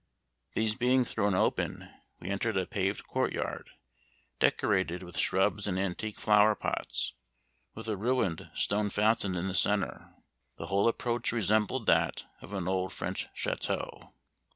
These 0.55 0.73
being 0.73 1.05
thrown 1.05 1.35
open, 1.35 1.87
we 2.19 2.31
entered 2.31 2.57
a 2.57 2.65
paved 2.65 3.05
court 3.05 3.33
yard, 3.33 3.69
decorated 4.39 5.03
with 5.03 5.15
shrubs 5.15 5.67
and 5.67 5.77
antique 5.79 6.17
flowerpots, 6.17 7.11
with 7.75 7.87
a 7.87 7.95
ruined 7.95 8.49
stone 8.55 8.89
fountain 8.89 9.35
in 9.35 9.47
the 9.47 9.53
centre. 9.53 10.09
The 10.57 10.65
whole 10.65 10.87
approach 10.87 11.31
resembled 11.31 11.85
that 11.85 12.25
of 12.41 12.51
an 12.51 12.67
old 12.67 12.91
French 12.93 13.27
chateau. 13.35 14.15